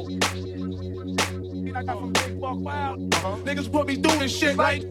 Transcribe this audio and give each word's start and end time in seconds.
And 0.00 1.76
I 1.76 1.82
got 1.84 2.00
from 2.00 2.12
Big 2.12 2.40
Buck 2.40 2.58
Wild. 2.58 3.14
Uh-huh. 3.14 3.36
Niggas 3.44 3.70
put 3.70 3.86
me 3.86 3.94
through 3.94 4.18
this 4.18 4.36
shit 4.36 4.56
like. 4.56 4.82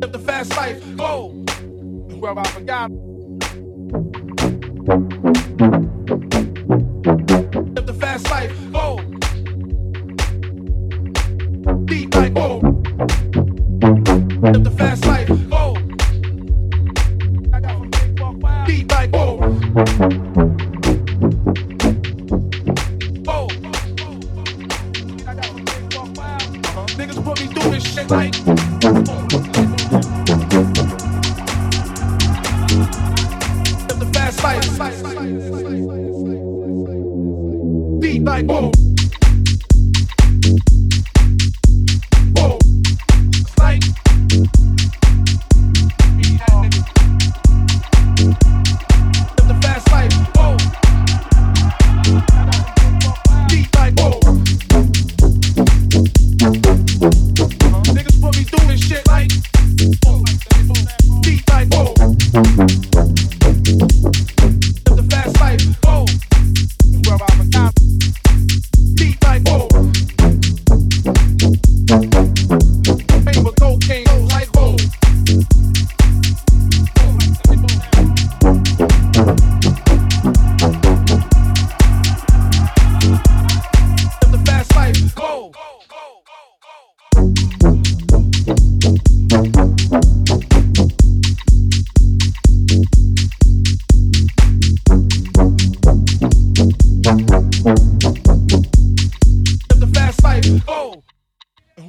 Live 0.00 0.12
the 0.12 0.18
fast 0.24 0.56
life, 0.56 0.96
go. 0.96 1.44
Well, 2.10 2.38
I 2.38 2.44
forgot. 2.48 2.90
Live 7.74 7.86
the 7.86 7.94
fast 7.98 8.30
life, 8.30 8.52
go. 8.72 9.00
Deep 11.86 12.14
like, 12.14 12.34
go. 12.34 12.60
Live 14.42 14.64
the 14.64 14.70
fast 14.76 15.04
life. 15.06 15.21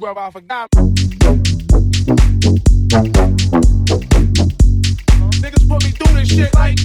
brother, 0.04 0.20
I 0.20 0.30
forgot. 0.30 0.70
Niggas 5.40 5.66
put 5.66 5.82
me 5.82 5.90
through 5.92 6.14
this 6.14 6.28
shit 6.28 6.54
like. 6.54 6.78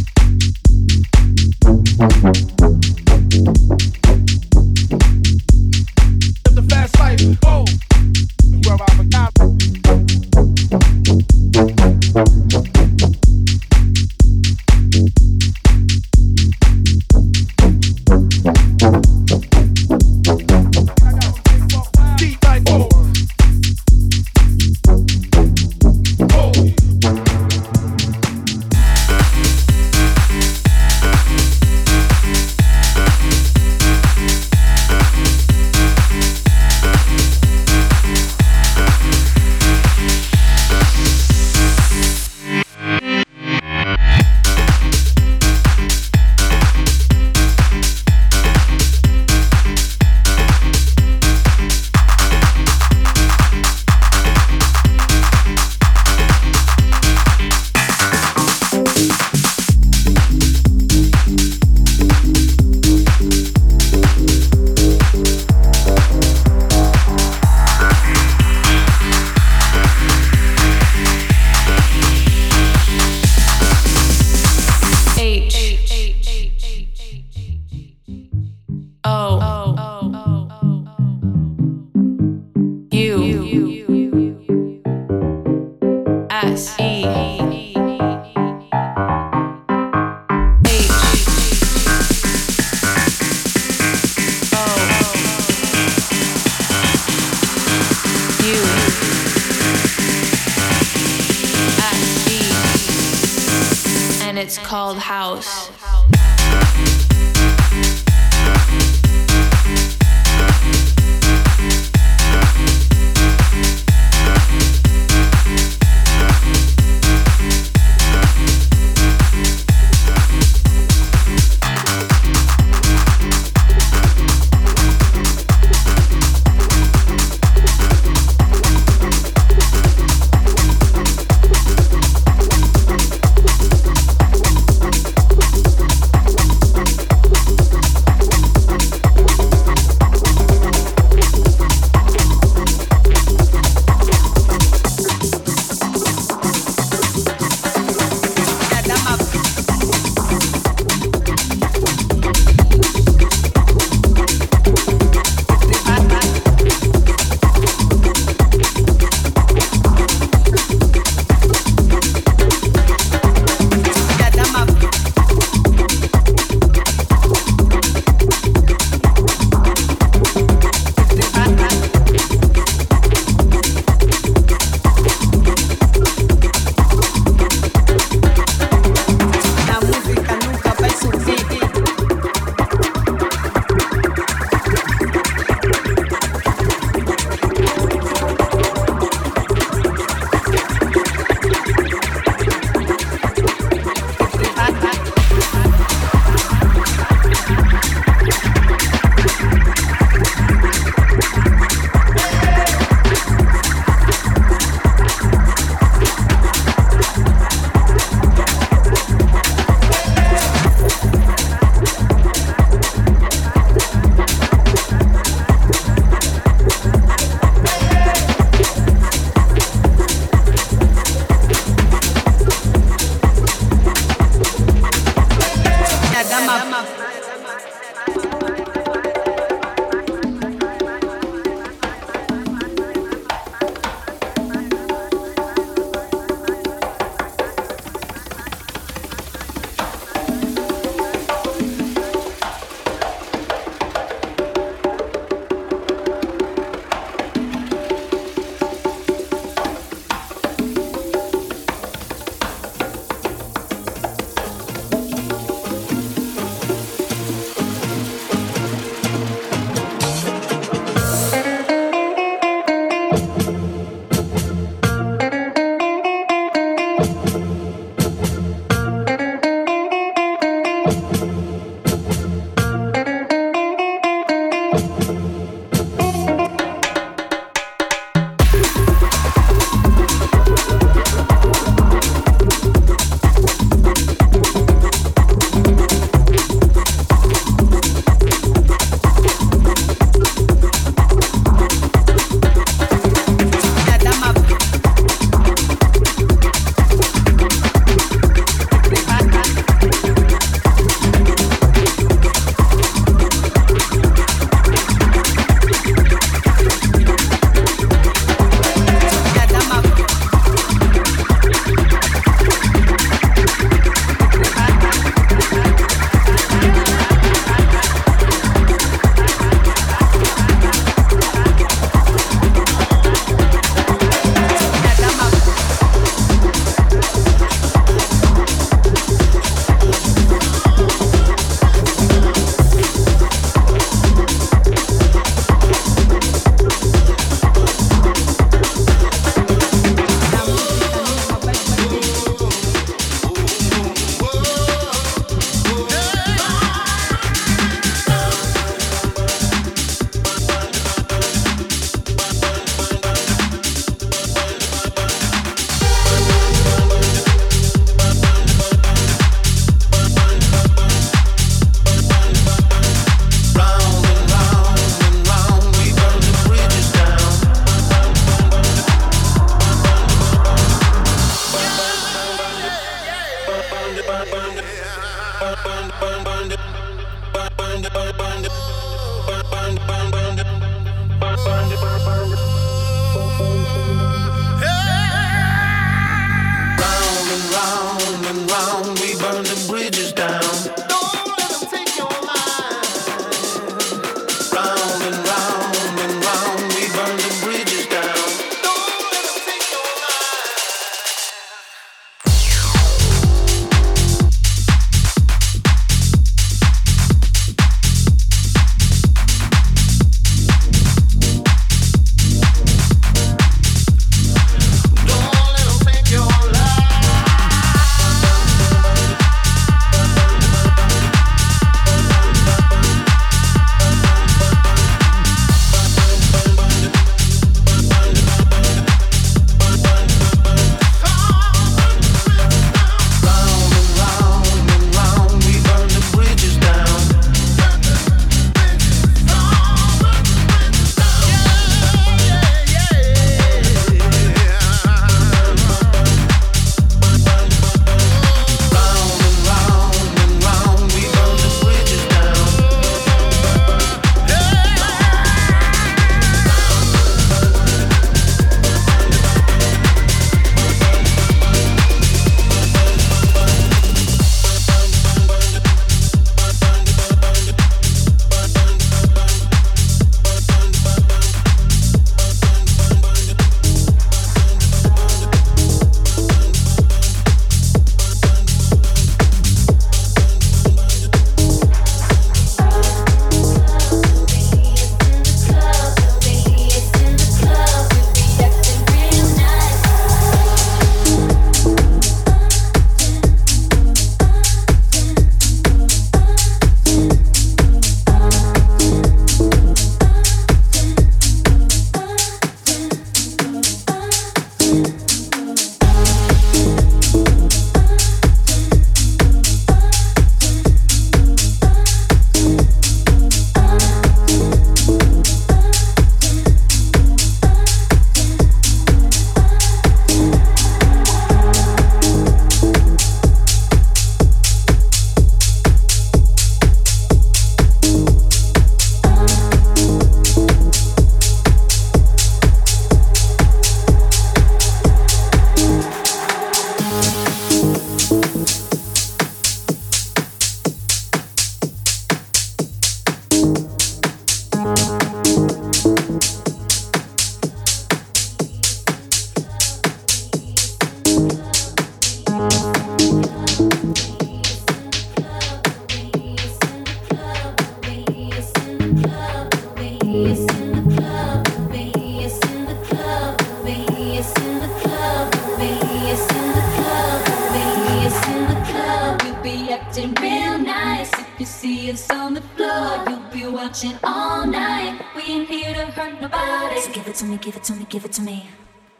acting 569.99 570.23
real 570.23 570.57
nice. 570.59 571.11
If 571.13 571.39
you 571.39 571.45
see 571.45 571.91
us 571.91 572.09
on 572.09 572.33
the 572.33 572.41
floor, 572.41 573.03
you'll 573.07 573.19
be 573.31 573.47
watching 573.47 573.97
all 574.03 574.45
night. 574.45 575.01
We 575.15 575.23
ain't 575.23 575.49
here 575.49 575.73
to 575.73 575.85
hurt 575.87 576.21
nobody. 576.21 576.79
So 576.81 576.91
give 576.91 577.07
it 577.07 577.15
to 577.15 577.25
me, 577.25 577.37
give 577.37 577.55
it 577.55 577.63
to 577.63 577.73
me, 577.73 577.85
give 577.89 578.05
it 578.05 578.11
to 578.13 578.21
me. 578.21 578.49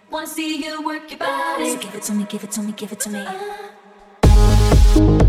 Wanna 0.10 0.28
see 0.28 0.64
you 0.64 0.82
work 0.82 1.10
your 1.10 1.20
body. 1.20 1.72
So 1.72 1.80
give 1.80 1.96
it 1.96 2.04
to 2.04 2.14
me, 2.14 2.26
give 2.30 2.44
it 2.44 2.52
to 2.52 2.62
me, 2.62 2.72
give 2.74 2.92
it 2.92 3.00
to 3.02 3.10
me. 3.10 3.26
Uh. 4.26 5.29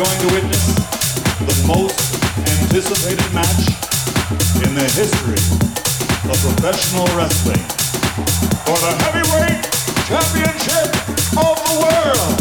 going 0.00 0.18
to 0.20 0.32
witness 0.32 0.64
the 1.40 1.66
most 1.68 2.14
anticipated 2.64 3.34
match 3.34 3.68
in 4.64 4.74
the 4.74 4.88
history 4.96 5.36
of 6.24 6.40
professional 6.40 7.04
wrestling 7.14 7.60
for 8.64 8.78
the 8.80 8.96
heavyweight 9.04 9.60
championship 10.08 10.88
of 11.36 11.54
the 11.66 11.84
world. 11.84 12.39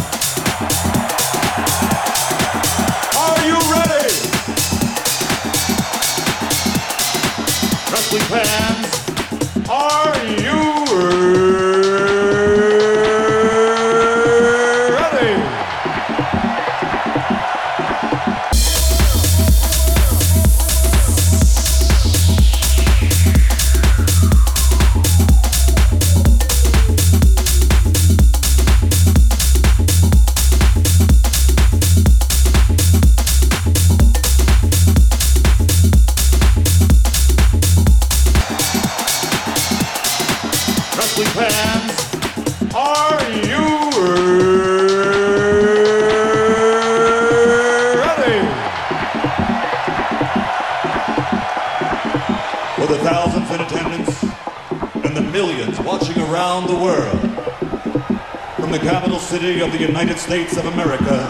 States 60.30 60.58
of 60.58 60.66
America, 60.68 61.26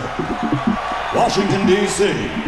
Washington, 1.16 1.66
D.C., 1.66 2.39